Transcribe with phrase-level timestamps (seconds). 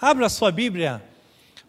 [0.00, 1.02] Abra sua Bíblia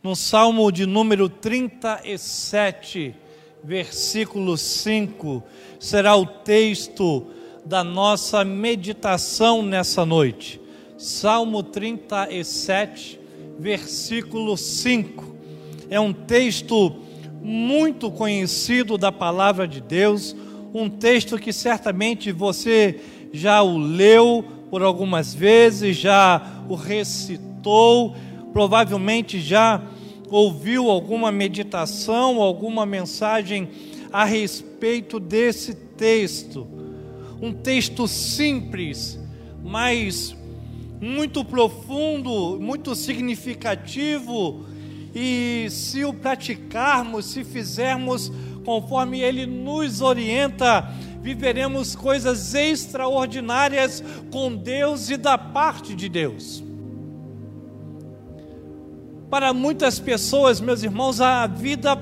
[0.03, 3.16] no Salmo de número 37,
[3.63, 5.44] versículo 5,
[5.79, 7.25] será o texto
[7.65, 10.61] da nossa meditação nessa noite.
[10.95, 13.20] Salmo 37,
[13.57, 15.36] versículo 5.
[15.89, 16.98] É um texto
[17.41, 20.36] muito conhecido da palavra de Deus,
[20.71, 23.02] um texto que certamente você
[23.34, 28.16] já o leu por algumas vezes, já o recitou meditou,
[28.54, 29.82] provavelmente já
[30.30, 33.70] ouviu alguma meditação, alguma mensagem
[34.12, 36.68] a respeito desse texto.
[37.41, 39.20] Um texto simples,
[39.63, 40.35] mas
[41.02, 44.66] muito profundo, muito significativo,
[45.16, 48.32] e se o praticarmos, se fizermos
[48.66, 50.82] conforme ele nos orienta,
[51.21, 56.69] viveremos coisas extraordinárias com Deus e da parte de Deus.
[59.30, 61.96] Para muitas pessoas, meus irmãos, a vida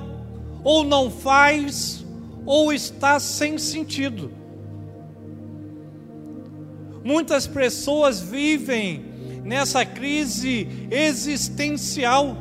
[0.64, 2.06] ou não faz
[2.46, 4.32] ou está sem sentido.
[7.04, 9.06] Muitas pessoas vivem
[9.44, 12.38] nessa crise existencial.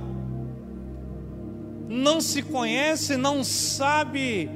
[1.89, 4.49] Não se conhece, não sabe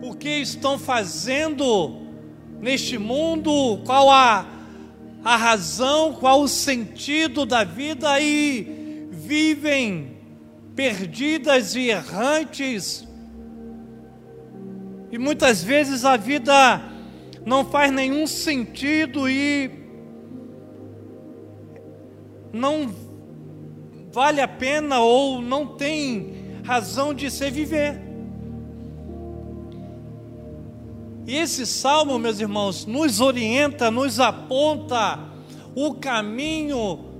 [0.00, 2.02] o que estão fazendo
[2.60, 4.46] neste mundo, qual a,
[5.24, 8.83] a razão, qual o sentido da vida e
[9.26, 10.18] vivem
[10.76, 13.06] perdidas e errantes,
[15.10, 16.82] e muitas vezes a vida
[17.46, 19.70] não faz nenhum sentido e
[22.52, 22.92] não
[24.12, 28.00] vale a pena ou não tem razão de se viver.
[31.26, 35.18] E esse salmo, meus irmãos, nos orienta, nos aponta
[35.74, 37.13] o caminho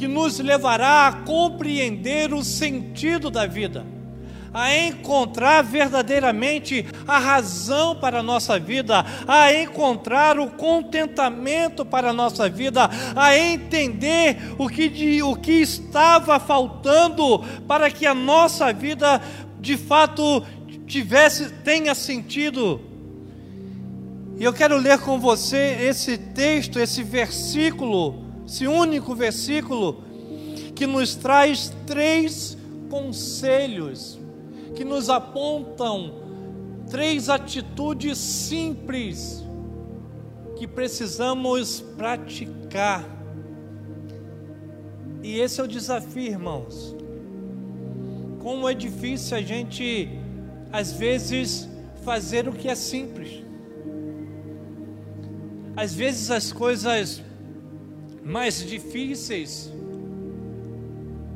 [0.00, 3.84] que nos levará a compreender o sentido da vida,
[4.50, 12.12] a encontrar verdadeiramente a razão para a nossa vida, a encontrar o contentamento para a
[12.14, 18.72] nossa vida, a entender o que, de, o que estava faltando para que a nossa
[18.72, 19.20] vida
[19.60, 20.42] de fato
[20.86, 22.80] tivesse tenha sentido.
[24.38, 30.02] E eu quero ler com você esse texto, esse versículo esse único versículo
[30.74, 32.58] que nos traz três
[32.90, 34.18] conselhos,
[34.74, 36.14] que nos apontam
[36.90, 39.44] três atitudes simples
[40.56, 43.04] que precisamos praticar.
[45.22, 46.96] E esse é o desafio, irmãos.
[48.40, 50.08] Como é difícil a gente,
[50.72, 51.68] às vezes,
[52.04, 53.44] fazer o que é simples.
[55.76, 57.22] Às vezes as coisas
[58.30, 59.72] mais difíceis,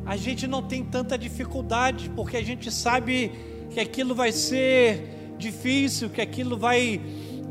[0.06, 3.32] a gente não tem tanta dificuldade, porque a gente sabe
[3.70, 7.00] que aquilo vai ser difícil, que aquilo vai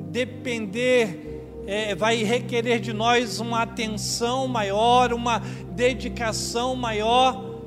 [0.10, 5.40] depender, é, vai requerer de nós uma atenção maior, uma
[5.76, 7.60] dedicação maior.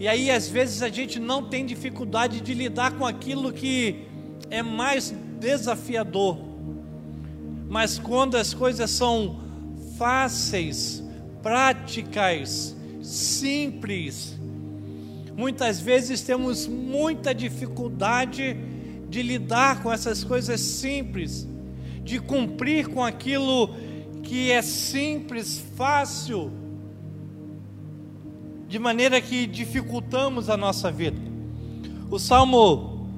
[0.00, 4.04] E aí, às vezes, a gente não tem dificuldade de lidar com aquilo que
[4.50, 6.38] é mais desafiador.
[7.68, 9.47] Mas quando as coisas são
[9.98, 11.02] fáceis,
[11.42, 14.38] práticas, simples.
[15.36, 18.56] Muitas vezes temos muita dificuldade
[19.10, 21.46] de lidar com essas coisas simples,
[22.04, 23.74] de cumprir com aquilo
[24.22, 26.52] que é simples, fácil,
[28.68, 31.18] de maneira que dificultamos a nossa vida.
[32.10, 33.08] O Salmo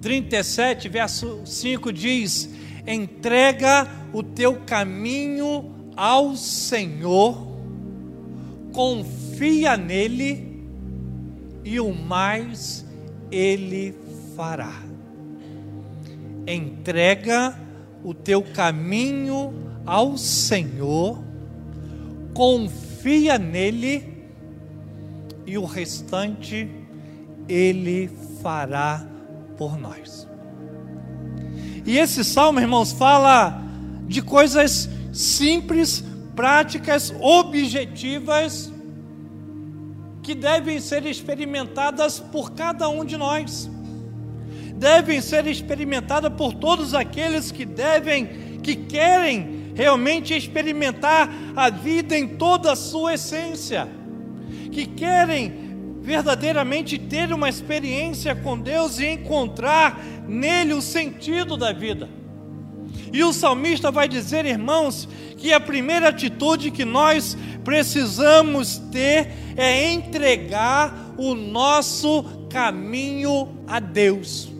[0.00, 2.48] 37, verso 5 diz:
[2.86, 7.46] Entrega o teu caminho ao Senhor,
[8.72, 10.64] confia nele
[11.64, 12.84] e o mais
[13.30, 13.94] ele
[14.36, 14.72] fará.
[16.46, 17.58] Entrega
[18.02, 19.54] o teu caminho
[19.86, 21.22] ao Senhor,
[22.34, 24.26] confia nele
[25.46, 26.68] e o restante
[27.48, 28.10] ele
[28.42, 29.06] fará
[29.56, 30.26] por nós.
[31.84, 33.60] E esse salmo, irmãos, fala
[34.06, 36.02] de coisas simples,
[36.34, 38.72] práticas, objetivas,
[40.22, 43.70] que devem ser experimentadas por cada um de nós,
[44.76, 52.28] devem ser experimentadas por todos aqueles que devem, que querem realmente experimentar a vida em
[52.28, 53.88] toda a sua essência,
[54.70, 55.62] que querem
[56.00, 62.21] verdadeiramente ter uma experiência com Deus e encontrar nele o sentido da vida.
[63.12, 65.06] E o salmista vai dizer, irmãos,
[65.36, 74.50] que a primeira atitude que nós precisamos ter é entregar o nosso caminho a Deus.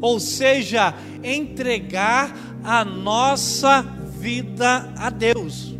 [0.00, 2.34] Ou seja, entregar
[2.64, 3.82] a nossa
[4.18, 5.74] vida a Deus.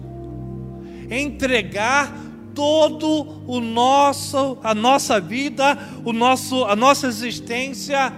[1.11, 2.13] Entregar
[2.55, 8.13] todo o nosso a nossa vida, o nosso a nossa existência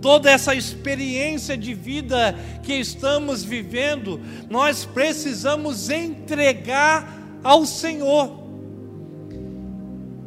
[0.00, 8.40] toda essa experiência de vida que estamos vivendo, nós precisamos entregar ao Senhor.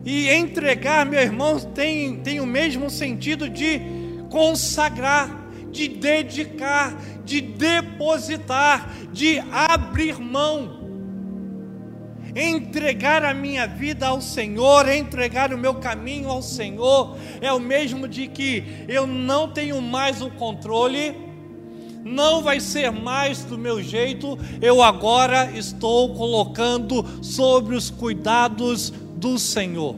[0.06, 3.80] E entregar, meu irmão, tem, tem o mesmo sentido de
[4.30, 6.94] consagrar, de dedicar,
[7.24, 10.83] de depositar, de abrir mão
[12.36, 18.08] entregar a minha vida ao Senhor, entregar o meu caminho ao Senhor, é o mesmo
[18.08, 21.16] de que eu não tenho mais o controle,
[22.04, 29.40] não vai ser mais do meu jeito, eu agora estou colocando sobre os cuidados do
[29.40, 29.96] Senhor.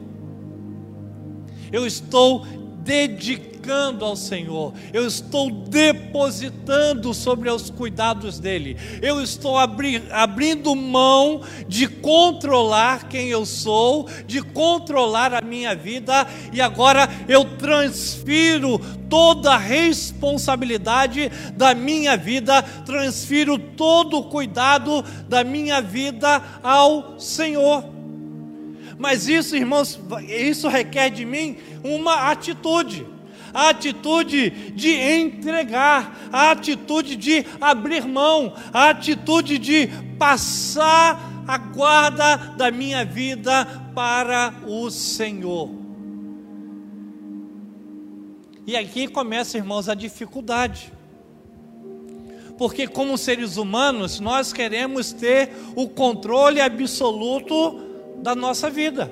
[1.72, 2.46] Eu estou
[2.86, 11.42] dedicando ao Senhor, eu estou depositando sobre os cuidados dEle, eu estou abri abrindo mão
[11.66, 18.78] de controlar quem eu sou, de controlar a minha vida, e agora eu transfiro
[19.10, 27.95] toda a responsabilidade da minha vida, transfiro todo o cuidado da minha vida ao Senhor.
[28.98, 33.06] Mas isso, irmãos, isso requer de mim uma atitude
[33.56, 39.88] a atitude de entregar, a atitude de abrir mão, a atitude de
[40.18, 43.64] passar a guarda da minha vida
[43.94, 45.70] para o Senhor.
[48.66, 50.92] E aqui começa, irmãos, a dificuldade.
[52.58, 57.80] Porque, como seres humanos, nós queremos ter o controle absoluto
[58.22, 59.10] da nossa vida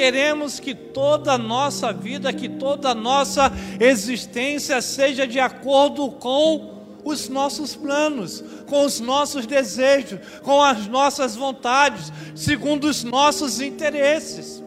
[0.00, 6.80] queremos que toda a nossa vida, que toda a nossa existência seja de acordo com
[7.04, 14.62] os nossos planos, com os nossos desejos, com as nossas vontades, segundo os nossos interesses.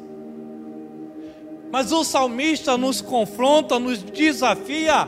[1.71, 5.07] Mas o salmista nos confronta, nos desafia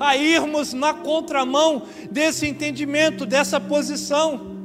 [0.00, 4.57] a irmos na contramão desse entendimento, dessa posição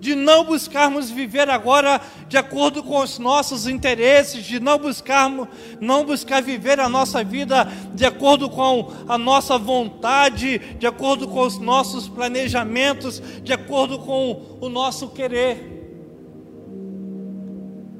[0.00, 5.48] de não buscarmos viver agora de acordo com os nossos interesses, de não buscarmos,
[5.80, 11.40] não buscar viver a nossa vida de acordo com a nossa vontade, de acordo com
[11.40, 15.74] os nossos planejamentos, de acordo com o nosso querer.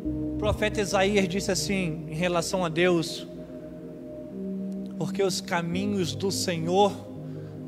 [0.05, 3.27] O profeta Isaías disse assim em relação a Deus:
[4.99, 6.93] porque os caminhos do Senhor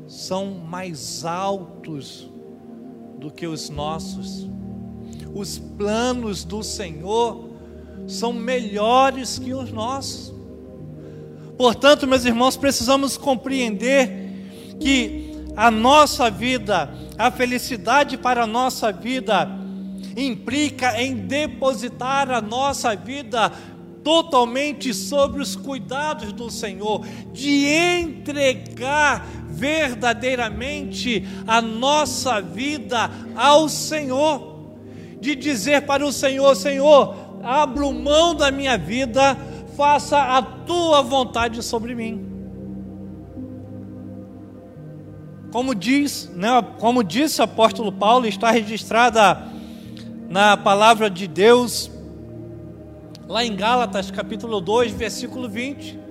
[0.07, 2.28] são mais altos
[3.19, 4.47] do que os nossos.
[5.33, 7.49] Os planos do Senhor
[8.07, 10.33] são melhores que os nossos.
[11.57, 19.47] Portanto, meus irmãos, precisamos compreender que a nossa vida, a felicidade para a nossa vida,
[20.15, 23.51] implica em depositar a nossa vida
[24.03, 34.59] totalmente sobre os cuidados do Senhor, de entregar verdadeiramente a nossa vida ao Senhor,
[35.19, 39.37] de dizer para o Senhor: Senhor, abro mão da minha vida,
[39.75, 42.25] faça a tua vontade sobre mim.
[45.51, 49.47] Como diz, né, como disse o apóstolo Paulo, está registrada
[50.29, 51.89] na palavra de Deus,
[53.29, 56.09] lá em Gálatas capítulo 2, versículo 20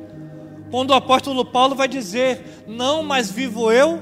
[0.71, 4.01] quando o apóstolo Paulo vai dizer: Não mais vivo eu,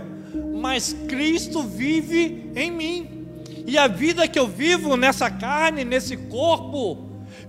[0.60, 3.26] mas Cristo vive em mim.
[3.66, 6.98] E a vida que eu vivo nessa carne, nesse corpo,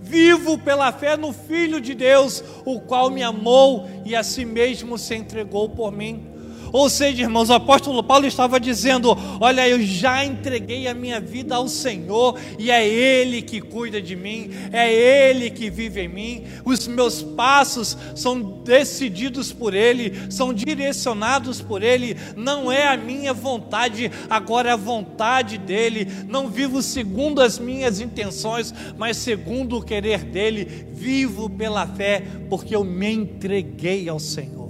[0.00, 4.98] vivo pela fé no Filho de Deus, o qual me amou e a si mesmo
[4.98, 6.26] se entregou por mim.
[6.72, 11.54] Ou seja, irmãos, o apóstolo Paulo estava dizendo: Olha, eu já entreguei a minha vida
[11.54, 16.44] ao Senhor e é Ele que cuida de mim, é Ele que vive em mim.
[16.64, 22.16] Os meus passos são decididos por Ele, são direcionados por Ele.
[22.36, 26.06] Não é a minha vontade, agora é a vontade dEle.
[26.28, 30.86] Não vivo segundo as minhas intenções, mas segundo o querer dEle.
[30.92, 34.67] Vivo pela fé, porque eu me entreguei ao Senhor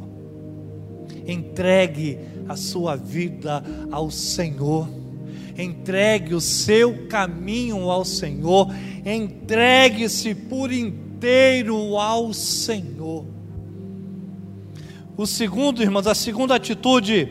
[1.28, 2.18] entregue
[2.48, 4.88] a sua vida ao Senhor,
[5.56, 8.68] entregue o seu caminho ao Senhor,
[9.04, 13.26] entregue-se por inteiro ao Senhor.
[15.16, 17.28] O segundo, irmãos, a segunda atitude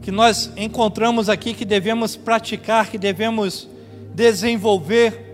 [0.00, 3.68] que nós encontramos aqui que devemos praticar, que devemos
[4.14, 5.32] desenvolver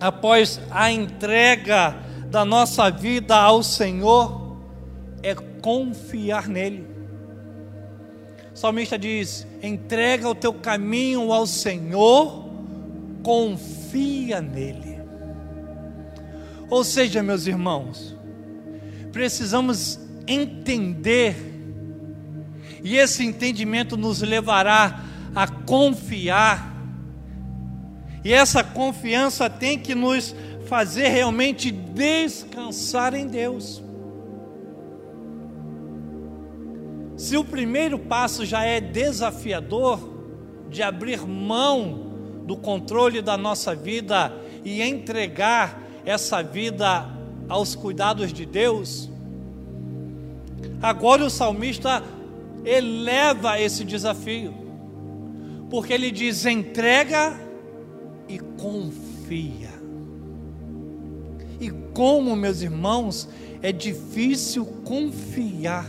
[0.00, 2.03] após a entrega
[2.34, 4.56] da nossa vida ao Senhor
[5.22, 6.84] é confiar nele.
[8.52, 12.50] O salmista diz: entrega o teu caminho ao Senhor,
[13.22, 14.98] confia nele.
[16.68, 18.16] Ou seja, meus irmãos,
[19.12, 21.36] precisamos entender,
[22.82, 25.04] e esse entendimento nos levará
[25.36, 26.74] a confiar,
[28.24, 30.34] e essa confiança tem que nos
[30.74, 33.80] fazer realmente descansar em Deus.
[37.16, 40.00] Se o primeiro passo já é desafiador,
[40.68, 42.10] de abrir mão
[42.44, 44.32] do controle da nossa vida
[44.64, 47.08] e entregar essa vida
[47.48, 49.08] aos cuidados de Deus,
[50.82, 52.02] agora o salmista
[52.64, 54.52] eleva esse desafio,
[55.70, 57.38] porque ele diz: entrega
[58.28, 59.63] e confia.
[61.94, 63.28] Como, meus irmãos,
[63.62, 65.86] é difícil confiar.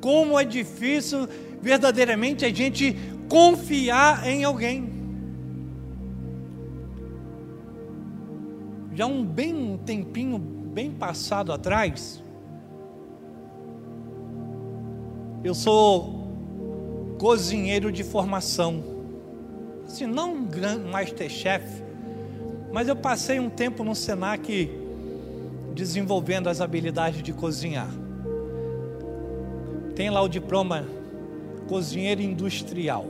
[0.00, 1.28] Como é difícil
[1.60, 2.96] verdadeiramente a gente
[3.28, 4.90] confiar em alguém.
[8.94, 12.22] Já um bem um tempinho bem passado atrás,
[15.44, 16.20] eu sou
[17.18, 18.82] cozinheiro de formação.
[19.86, 21.82] Assim, não um grande masterchef,
[22.72, 24.70] mas eu passei um tempo no Senac
[25.74, 27.90] desenvolvendo as habilidades de cozinhar.
[29.94, 30.86] Tem lá o diploma
[31.68, 33.06] cozinheiro industrial.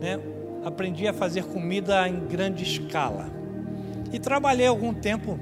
[0.00, 0.18] Né?
[0.64, 3.28] Aprendi a fazer comida em grande escala.
[4.12, 5.38] E trabalhei algum tempo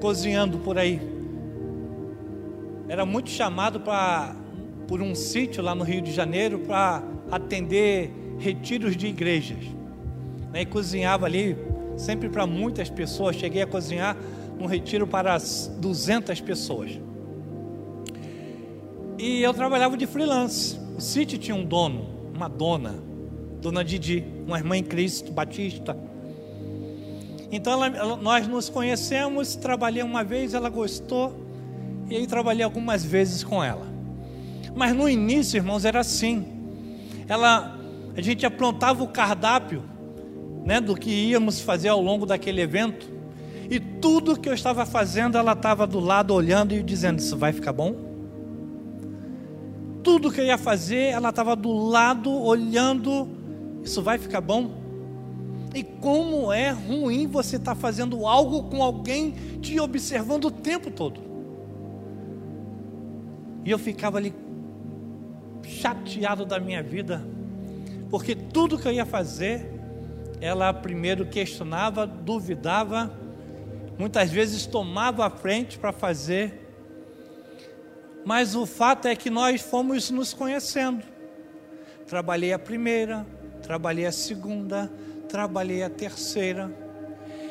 [0.00, 1.00] cozinhando por aí.
[2.88, 3.82] Era muito chamado
[4.86, 9.64] por um sítio lá no Rio de Janeiro para atender retiros de igrejas.
[10.52, 10.62] Né?
[10.62, 11.56] E cozinhava ali
[11.96, 13.36] sempre para muitas pessoas.
[13.36, 14.16] Cheguei a cozinhar
[14.60, 16.98] um retiro para 200 pessoas.
[19.18, 20.78] E eu trabalhava de freelance.
[20.96, 22.94] O sítio tinha um dono, uma dona,
[23.60, 25.96] dona Didi, uma irmã em Cristo, batista.
[27.50, 31.34] Então ela, ela, nós nos conhecemos, trabalhei uma vez, ela gostou,
[32.08, 33.86] e aí trabalhei algumas vezes com ela.
[34.74, 36.46] Mas no início, irmãos, era assim.
[37.28, 37.78] Ela,
[38.16, 39.82] a gente aprontava o cardápio
[40.66, 43.08] né, do que íamos fazer ao longo daquele evento.
[43.70, 47.52] E tudo que eu estava fazendo, ela estava do lado olhando e dizendo: Isso vai
[47.52, 47.94] ficar bom?
[50.02, 53.28] Tudo que eu ia fazer, ela estava do lado olhando:
[53.84, 54.72] Isso vai ficar bom?
[55.72, 60.90] E como é ruim você estar tá fazendo algo com alguém te observando o tempo
[60.90, 61.20] todo.
[63.64, 64.34] E eu ficava ali
[65.62, 67.24] chateado da minha vida,
[68.10, 69.75] porque tudo que eu ia fazer,
[70.40, 73.12] ela primeiro questionava, duvidava,
[73.98, 76.66] muitas vezes tomava a frente para fazer,
[78.24, 81.04] mas o fato é que nós fomos nos conhecendo.
[82.06, 83.26] Trabalhei a primeira,
[83.62, 84.90] trabalhei a segunda,
[85.28, 86.70] trabalhei a terceira.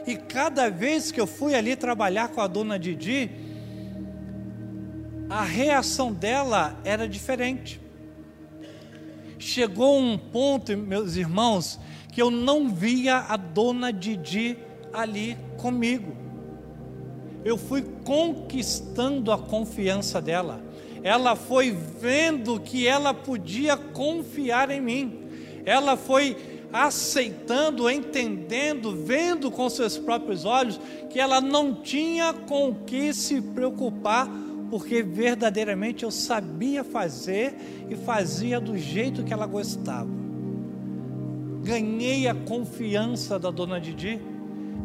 [0.06, 3.32] E cada vez que eu fui ali trabalhar com a dona Didi,
[5.30, 7.82] a reação dela era diferente.
[9.40, 11.80] Chegou um ponto, meus irmãos,
[12.16, 14.58] que eu não via a dona Didi
[14.94, 16.16] ali comigo.
[17.44, 20.64] Eu fui conquistando a confiança dela.
[21.04, 25.28] Ela foi vendo que ela podia confiar em mim.
[25.66, 26.38] Ela foi
[26.72, 30.80] aceitando, entendendo, vendo com seus próprios olhos
[31.10, 34.30] que ela não tinha com o que se preocupar,
[34.70, 40.25] porque verdadeiramente eu sabia fazer e fazia do jeito que ela gostava
[41.66, 44.22] ganhei a confiança da dona Didi,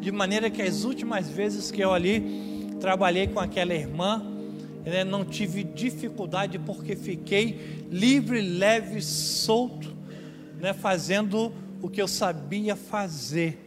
[0.00, 4.24] de maneira que as últimas vezes que eu ali trabalhei com aquela irmã,
[4.82, 9.94] né, não tive dificuldade porque fiquei livre, leve, solto,
[10.58, 13.58] né, fazendo o que eu sabia fazer.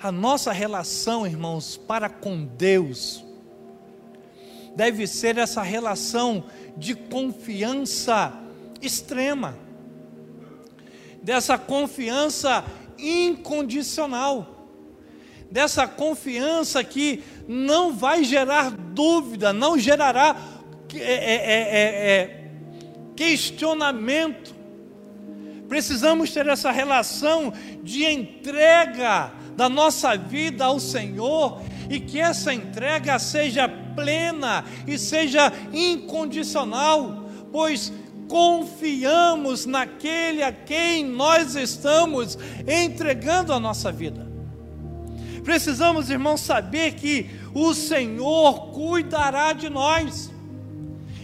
[0.00, 3.22] A nossa relação, irmãos, para com Deus,
[4.74, 8.32] deve ser essa relação de confiança
[8.80, 9.61] extrema
[11.22, 12.64] dessa confiança
[12.98, 14.68] incondicional,
[15.50, 20.36] dessa confiança que não vai gerar dúvida, não gerará
[20.94, 21.60] é, é,
[22.20, 22.44] é,
[23.14, 24.54] questionamento.
[25.68, 27.52] Precisamos ter essa relação
[27.82, 35.52] de entrega da nossa vida ao Senhor e que essa entrega seja plena e seja
[35.72, 37.92] incondicional, pois
[38.32, 44.26] confiamos naquele a quem nós estamos entregando a nossa vida.
[45.44, 50.32] Precisamos, irmãos, saber que o Senhor cuidará de nós.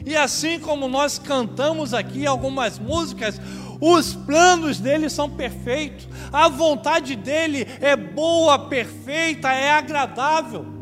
[0.04, 3.40] E assim como nós cantamos aqui algumas músicas,
[3.80, 10.77] os planos dele são perfeitos, a vontade dele é boa, perfeita, é agradável.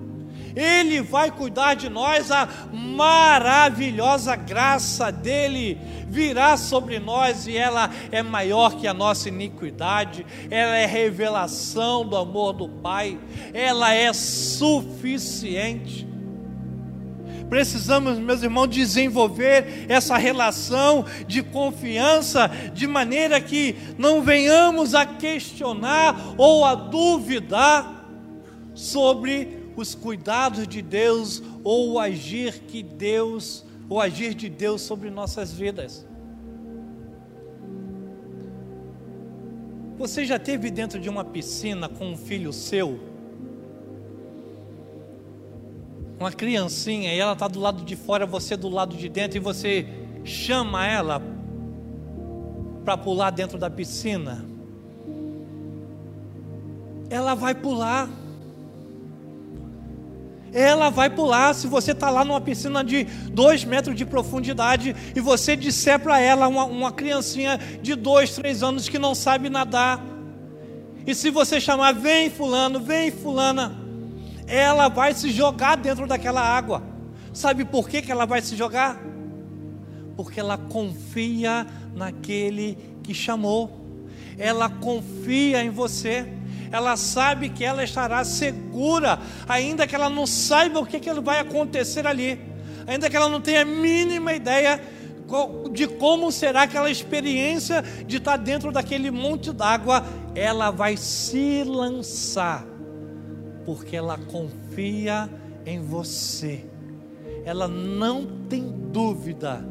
[0.57, 8.23] Ele vai cuidar de nós, a maravilhosa graça dele virá sobre nós e ela é
[8.23, 13.19] maior que a nossa iniquidade, ela é revelação do amor do Pai,
[13.53, 16.07] ela é suficiente.
[17.51, 26.35] Precisamos, meus irmãos, desenvolver essa relação de confiança, de maneira que não venhamos a questionar
[26.37, 28.05] ou a duvidar
[28.75, 35.11] sobre os cuidados de Deus ou o agir que Deus, o agir de Deus sobre
[35.11, 36.07] nossas vidas.
[39.99, 42.99] Você já teve dentro de uma piscina com um filho seu?
[46.19, 49.41] Uma criancinha e ela está do lado de fora, você do lado de dentro, e
[49.41, 49.87] você
[50.25, 51.23] chama ela
[52.85, 54.45] para pular dentro da piscina.
[57.09, 58.09] Ela vai pular
[60.57, 61.55] ela vai pular.
[61.55, 66.19] Se você está lá numa piscina de dois metros de profundidade e você disser para
[66.19, 70.03] ela, uma, uma criancinha de dois, três anos que não sabe nadar,
[71.07, 73.77] e se você chamar, vem fulano, vem fulana,
[74.47, 76.83] ela vai se jogar dentro daquela água.
[77.35, 78.99] Sabe por que, que ela vai se jogar?
[80.17, 83.71] Porque ela confia naquele que chamou,
[84.39, 86.27] ela confia em você
[86.71, 89.19] ela sabe que ela estará segura,
[89.49, 92.41] ainda que ela não saiba o que, que vai acontecer ali,
[92.87, 94.81] ainda que ela não tenha a mínima ideia
[95.73, 102.65] de como será aquela experiência de estar dentro daquele monte d'água, ela vai se lançar,
[103.65, 105.29] porque ela confia
[105.65, 106.65] em você,
[107.45, 108.63] ela não tem
[108.93, 109.67] dúvida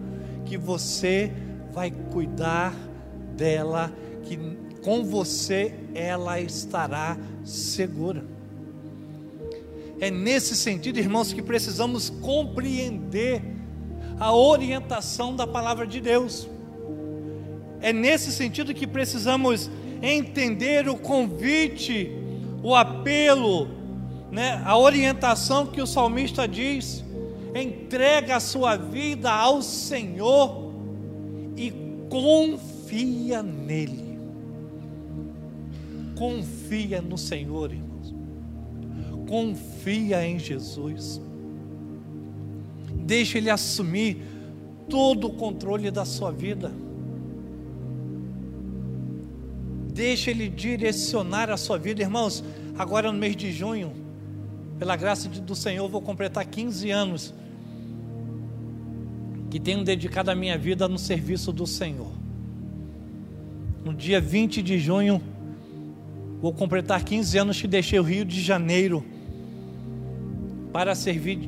[0.46, 1.32] que você
[1.72, 2.74] vai cuidar
[3.36, 3.92] dela,
[4.24, 4.38] que
[4.84, 8.24] com você ela estará segura.
[10.00, 13.42] É nesse sentido, irmãos, que precisamos compreender
[14.20, 16.48] a orientação da palavra de Deus.
[17.82, 19.70] É nesse sentido que precisamos
[20.02, 22.12] entender o convite,
[22.62, 23.70] o apelo,
[24.32, 27.04] né, a orientação que o salmista diz:
[27.54, 30.74] entrega a sua vida ao Senhor
[31.56, 31.72] e
[32.10, 34.05] confia nele.
[36.16, 38.14] Confia no Senhor, irmãos.
[39.28, 41.22] Confia em Jesus.
[43.06, 44.18] Deixa Ele assumir
[44.90, 46.72] todo o controle da sua vida.
[49.94, 52.44] Deixa Ele direcionar a sua vida, irmãos.
[52.78, 53.94] Agora no mês de junho,
[54.78, 57.34] pela graça do Senhor, vou completar 15 anos
[59.50, 62.12] que tenho dedicado a minha vida no serviço do Senhor.
[63.86, 65.22] No dia 20 de junho,
[66.46, 69.04] Vou completar 15 anos que deixei o Rio de Janeiro
[70.72, 71.40] para servir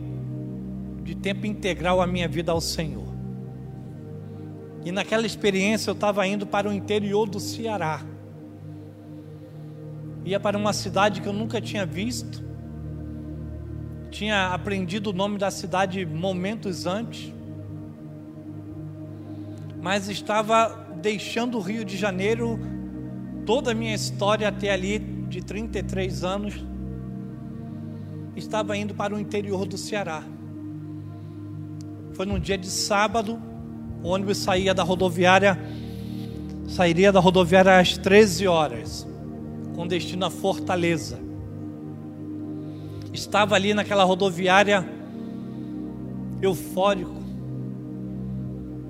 [1.03, 3.05] de tempo integral a minha vida ao Senhor.
[4.83, 8.03] E naquela experiência eu estava indo para o interior do Ceará.
[10.25, 12.43] Ia para uma cidade que eu nunca tinha visto.
[14.10, 17.31] Tinha aprendido o nome da cidade momentos antes.
[19.79, 22.77] Mas estava deixando o Rio de Janeiro
[23.47, 26.53] toda a minha história até ali, de 33 anos,
[28.36, 30.21] estava indo para o interior do Ceará.
[32.12, 33.41] Foi num dia de sábado,
[34.03, 35.57] o ônibus saía da rodoviária,
[36.67, 39.07] sairia da rodoviária às 13 horas,
[39.73, 41.17] com destino a Fortaleza.
[43.13, 44.86] Estava ali naquela rodoviária,
[46.41, 47.15] eufórico.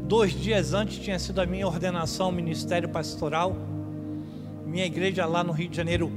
[0.08, 3.77] Dois dias antes tinha sido a minha ordenação ao ministério pastoral.
[4.78, 6.12] Minha igreja lá no Rio de Janeiro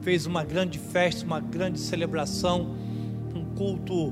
[0.00, 2.74] fez uma grande festa, uma grande celebração,
[3.34, 4.10] um culto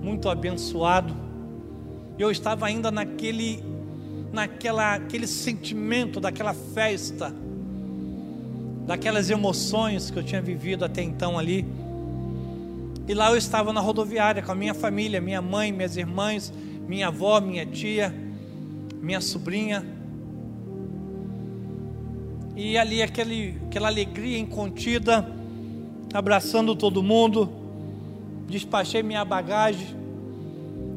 [0.00, 1.12] muito abençoado.
[2.16, 3.60] Eu estava ainda naquele
[4.32, 7.34] naquela aquele sentimento daquela festa,
[8.86, 11.66] daquelas emoções que eu tinha vivido até então ali.
[13.08, 16.52] E lá eu estava na rodoviária com a minha família, minha mãe, minhas irmãs,
[16.86, 18.14] minha avó, minha tia,
[19.00, 19.84] minha sobrinha.
[22.62, 25.28] E ali aquele, aquela alegria incontida,
[26.14, 27.52] abraçando todo mundo,
[28.46, 29.88] despachei minha bagagem.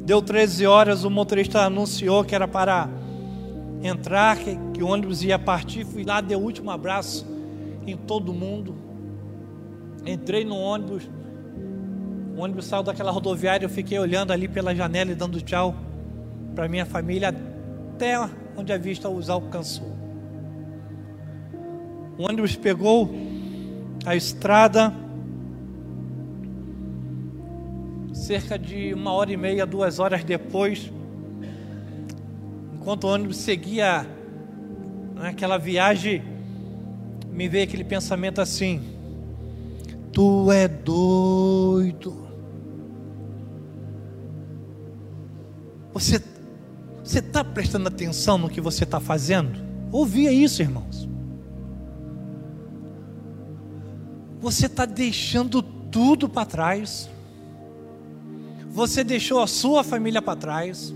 [0.06, 2.88] Deu 13 horas, o motorista anunciou que era para
[3.82, 5.84] entrar, que, que o ônibus ia partir.
[5.86, 7.26] Fui lá, dei o último abraço
[7.88, 8.76] em todo mundo.
[10.06, 11.10] Entrei no ônibus.
[12.38, 13.66] O ônibus saiu daquela rodoviária.
[13.66, 15.74] Eu fiquei olhando ali pela janela e dando tchau
[16.54, 17.30] para minha família
[17.96, 18.20] até
[18.56, 19.95] onde a vista os alcançou.
[22.18, 23.14] O ônibus pegou
[24.06, 24.94] a estrada
[28.14, 30.92] cerca de uma hora e meia, duas horas depois,
[32.74, 34.08] enquanto o ônibus seguia
[35.14, 36.24] naquela viagem,
[37.32, 38.82] me veio aquele pensamento assim:
[40.12, 42.26] Tu é doido.
[45.94, 46.22] Você
[47.04, 49.64] você está prestando atenção no que você está fazendo?
[49.92, 51.08] Ouvia isso, irmãos.
[54.46, 57.10] Você está deixando tudo para trás.
[58.70, 60.94] Você deixou a sua família para trás.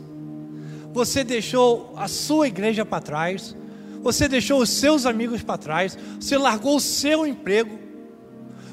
[0.94, 3.56] Você deixou a sua igreja para trás.
[4.04, 5.98] Você deixou os seus amigos para trás.
[6.20, 7.80] Você largou o seu emprego.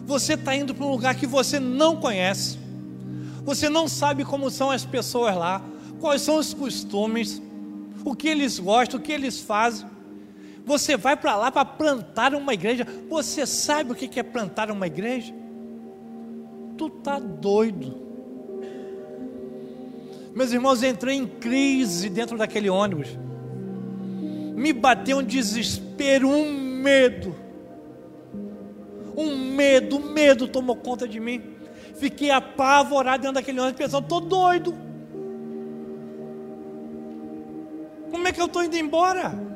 [0.04, 2.58] Você está indo para um lugar que você não conhece.
[3.46, 5.62] Você não sabe como são as pessoas lá
[5.98, 7.40] quais são os costumes,
[8.04, 9.88] o que eles gostam, o que eles fazem.
[10.66, 12.84] Você vai para lá para plantar uma igreja.
[13.08, 15.32] Você sabe o que é plantar uma igreja?
[16.76, 18.04] Tu tá doido.
[20.34, 23.16] Meus irmãos, entrei em crise dentro daquele ônibus.
[24.56, 27.34] Me bateu um desespero, um medo.
[29.16, 31.42] Um medo, um medo tomou conta de mim.
[31.94, 34.74] Fiquei apavorado dentro daquele ônibus, pensando, estou doido.
[38.10, 39.55] Como é que eu estou indo embora?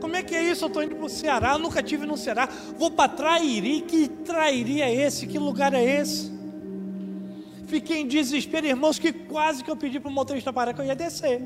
[0.00, 0.64] Como é que é isso?
[0.64, 2.48] Eu estou indo para o Ceará, eu nunca tive no Ceará.
[2.76, 5.26] Vou para Trairi, que Trairi é esse?
[5.26, 6.32] Que lugar é esse?
[7.66, 10.84] Fiquei em desespero, irmãos, que quase que eu pedi para o motorista parar que eu
[10.84, 11.42] ia descer.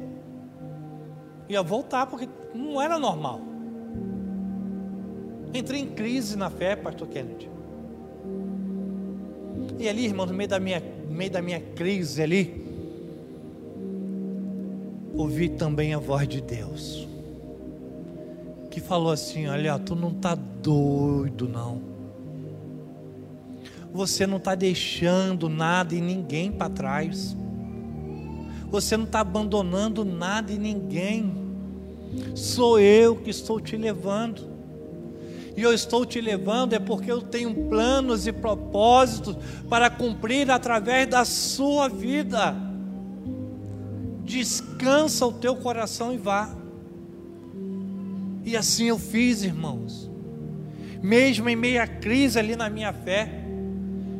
[1.48, 3.40] Ia voltar, porque não era normal.
[5.52, 7.50] Entrei em crise na fé, pastor Kennedy.
[9.78, 12.62] E ali, irmão, no meio da minha, meio da minha crise ali,
[15.14, 17.08] ouvi também a voz de Deus,
[18.72, 21.80] que falou assim: Olha, tu não está doido, não.
[23.92, 27.36] Você não está deixando nada e ninguém para trás.
[28.70, 31.32] Você não está abandonando nada e ninguém.
[32.34, 34.50] Sou eu que estou te levando.
[35.54, 39.36] E eu estou te levando é porque eu tenho planos e propósitos
[39.68, 42.56] para cumprir através da sua vida
[44.24, 46.61] descansa o teu coração e vá.
[48.44, 50.10] E assim eu fiz, irmãos.
[51.02, 53.28] Mesmo em meia crise ali na minha fé,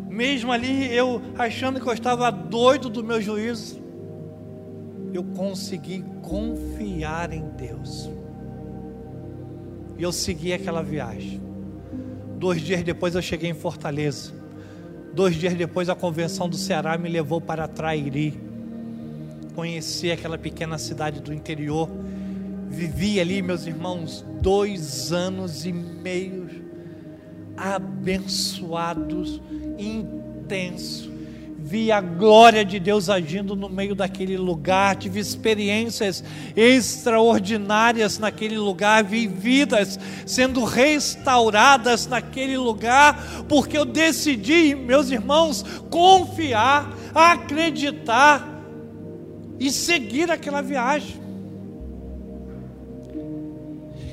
[0.09, 3.81] mesmo ali eu achando que eu estava doido do meu juízo,
[5.13, 8.11] eu consegui confiar em Deus.
[9.97, 11.41] E eu segui aquela viagem.
[12.39, 14.33] Dois dias depois eu cheguei em Fortaleza.
[15.15, 18.53] Dois dias depois a convenção do Ceará me levou para Trairi
[19.53, 21.89] conheci aquela pequena cidade do interior.
[22.73, 26.49] Vivi ali, meus irmãos, dois anos e meio
[27.55, 29.41] abençoados,
[29.79, 31.11] intensos.
[31.59, 36.25] Vi a glória de Deus agindo no meio daquele lugar, tive experiências
[36.57, 46.93] extraordinárias naquele lugar, vi vidas sendo restauradas naquele lugar, porque eu decidi, meus irmãos, confiar,
[47.15, 48.49] acreditar
[49.61, 51.22] e seguir aquela viagem.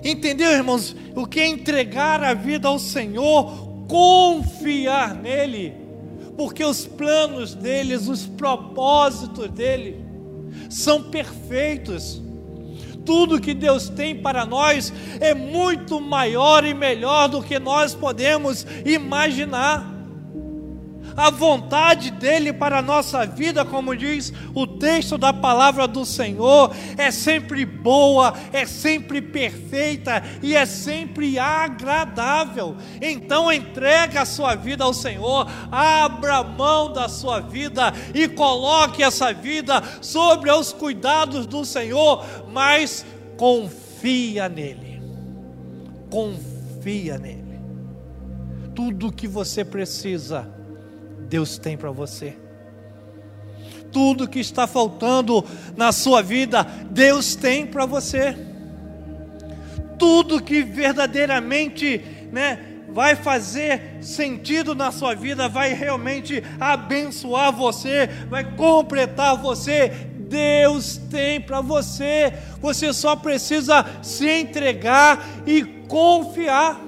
[0.03, 0.95] Entendeu, irmãos?
[1.15, 5.73] O que é entregar a vida ao Senhor, confiar nele,
[6.37, 9.97] porque os planos deles, os propósitos dele
[10.69, 12.21] são perfeitos.
[13.05, 18.65] Tudo que Deus tem para nós é muito maior e melhor do que nós podemos
[18.85, 19.98] imaginar
[21.15, 26.73] a vontade dele para a nossa vida, como diz o texto da palavra do Senhor,
[26.97, 32.75] é sempre boa, é sempre perfeita e é sempre agradável.
[33.01, 39.33] Então entrega a sua vida ao Senhor, abra mão da sua vida e coloque essa
[39.33, 43.05] vida sobre os cuidados do Senhor, mas
[43.37, 45.01] confia nele.
[46.09, 47.59] Confia nele.
[48.75, 50.58] Tudo o que você precisa
[51.29, 52.35] Deus tem para você.
[53.91, 55.45] Tudo que está faltando
[55.77, 58.35] na sua vida, Deus tem para você.
[59.97, 68.43] Tudo que verdadeiramente, né, vai fazer sentido na sua vida, vai realmente abençoar você, vai
[68.55, 69.89] completar você.
[70.29, 76.79] Deus tem para você, você só precisa se entregar e confiar,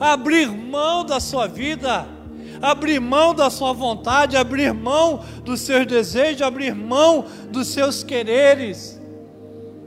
[0.00, 2.17] abrir mão da sua vida,
[2.60, 9.00] abrir mão da sua vontade, abrir mão dos seus desejos, abrir mão dos seus quereres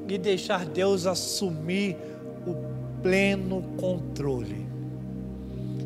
[0.08, 1.96] e deixar Deus assumir
[2.46, 4.68] o pleno controle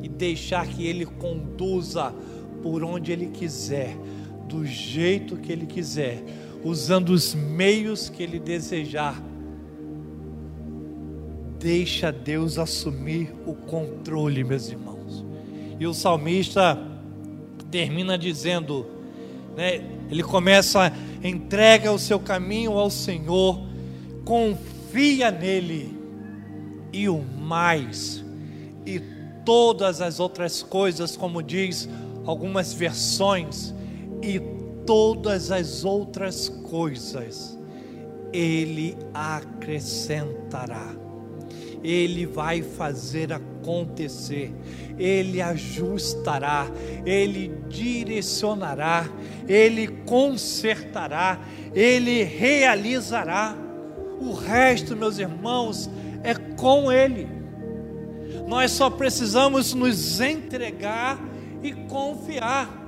[0.01, 2.13] e deixar que Ele conduza
[2.61, 3.95] por onde Ele quiser,
[4.47, 6.23] do jeito que Ele quiser,
[6.63, 9.21] usando os meios que Ele desejar.
[11.59, 14.94] Deixa Deus assumir o controle, meus irmãos.
[15.79, 16.77] E o salmista
[17.69, 18.85] termina dizendo,
[19.55, 20.91] né, ele começa,
[21.23, 23.65] entrega o seu caminho ao Senhor
[24.25, 25.95] confia nele,
[26.91, 28.23] e o mais,
[28.85, 28.99] e
[29.45, 31.87] todas as outras coisas, como diz
[32.25, 33.73] algumas versões,
[34.21, 34.41] e
[34.85, 37.57] todas as outras coisas,
[38.33, 40.95] ele acrescentará.
[41.83, 43.54] Ele vai fazer acontecer,
[44.97, 46.67] Ele ajustará,
[47.05, 49.09] Ele direcionará,
[49.47, 51.39] Ele consertará,
[51.73, 53.55] Ele realizará.
[54.19, 55.89] O resto, meus irmãos,
[56.23, 57.27] é com Ele.
[58.47, 61.19] Nós só precisamos nos entregar
[61.61, 62.85] e confiar.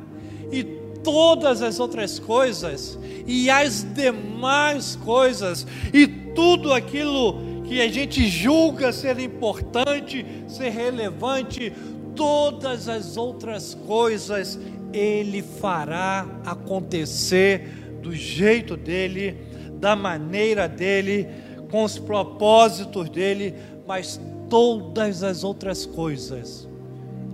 [0.52, 0.63] E
[1.04, 8.92] todas as outras coisas, e as demais coisas, e tudo aquilo que a gente julga
[8.92, 11.74] ser importante, ser relevante,
[12.16, 14.60] todas as outras coisas,
[14.94, 19.38] Ele fará acontecer do jeito dele
[19.80, 21.28] da maneira dele,
[21.70, 23.54] com os propósitos dele,
[23.86, 26.68] mas todas as outras coisas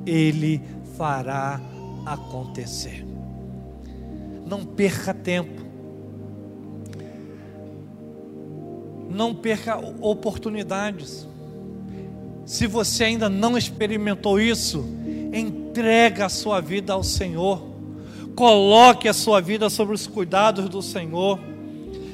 [0.05, 0.61] ele
[0.97, 1.61] fará
[2.05, 3.05] acontecer.
[4.45, 5.62] Não perca tempo.
[9.13, 11.27] Não perca oportunidades.
[12.45, 14.85] Se você ainda não experimentou isso,
[15.33, 17.63] entrega a sua vida ao Senhor.
[18.35, 21.39] Coloque a sua vida sobre os cuidados do Senhor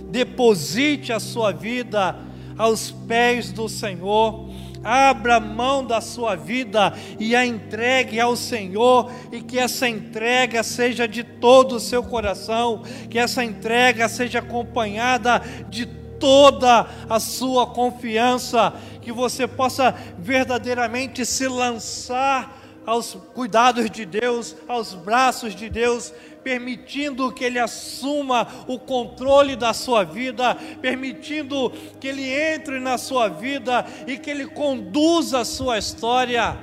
[0.09, 2.15] deposite a sua vida
[2.57, 4.49] aos pés do Senhor,
[4.83, 11.07] abra mão da sua vida e a entregue ao Senhor, e que essa entrega seja
[11.07, 15.85] de todo o seu coração, que essa entrega seja acompanhada de
[16.19, 24.93] toda a sua confiança, que você possa verdadeiramente se lançar aos cuidados de Deus, aos
[24.93, 32.27] braços de Deus, permitindo que Ele assuma o controle da sua vida, permitindo que Ele
[32.27, 36.57] entre na sua vida e que Ele conduza a sua história.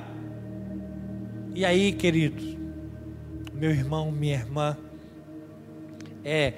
[1.55, 2.57] E aí, queridos,
[3.53, 4.77] meu irmão, minha irmã,
[6.23, 6.53] é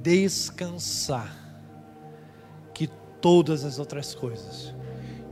[0.00, 1.47] descansar
[3.20, 4.74] todas as outras coisas,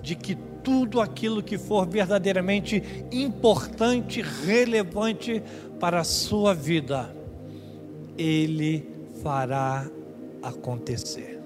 [0.03, 5.43] de que tudo aquilo que for verdadeiramente importante, relevante
[5.79, 7.15] para a sua vida,
[8.19, 8.89] Ele
[9.23, 9.89] fará
[10.43, 11.41] acontecer.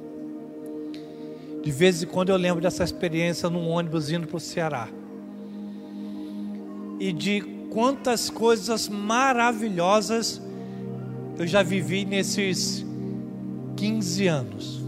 [1.62, 4.88] De vez em quando eu lembro dessa experiência num ônibus indo para o Ceará.
[6.98, 10.40] E de quantas coisas maravilhosas
[11.38, 12.85] eu já vivi nesses
[13.76, 14.79] 15 anos.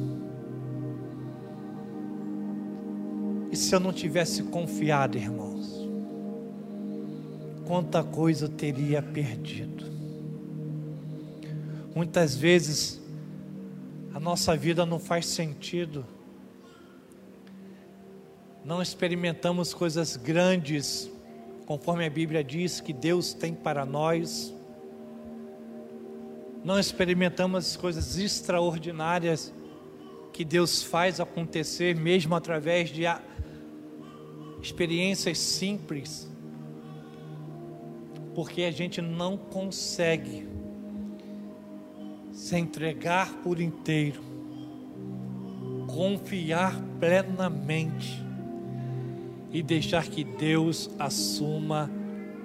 [3.62, 5.88] Se eu não tivesse confiado, irmãos,
[7.66, 9.85] quanta coisa eu teria perdido.
[11.94, 13.01] Muitas vezes
[14.12, 16.05] a nossa vida não faz sentido,
[18.64, 21.11] não experimentamos coisas grandes,
[21.64, 24.53] conforme a Bíblia diz que Deus tem para nós,
[26.64, 29.53] não experimentamos coisas extraordinárias
[30.33, 33.05] que Deus faz acontecer, mesmo através de
[34.62, 36.31] experiências simples,
[38.33, 40.48] porque a gente não consegue
[42.33, 44.22] se entregar por inteiro,
[45.88, 48.22] confiar plenamente
[49.51, 51.90] e deixar que Deus assuma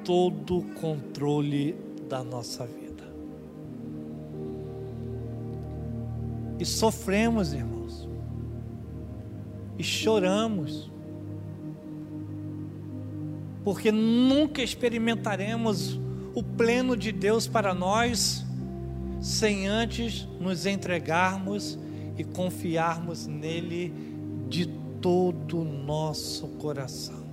[0.03, 1.75] todo o controle
[2.09, 3.03] da nossa vida.
[6.59, 8.09] E sofremos, irmãos,
[9.77, 10.89] e choramos
[13.67, 15.99] porque nunca experimentaremos
[16.33, 18.45] o pleno de Deus para nós
[19.19, 21.77] sem antes nos entregarmos
[22.17, 23.93] e confiarmos nele
[24.47, 24.67] de
[25.01, 27.26] todo o nosso coração.